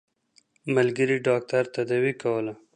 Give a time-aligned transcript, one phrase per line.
[0.75, 2.53] ملګري ډاکټر تداوي کوله.